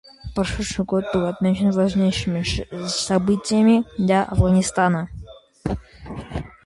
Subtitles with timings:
[0.33, 2.41] Прошедший год был отмечен важнейшими
[2.87, 5.09] событиями для Афганистана.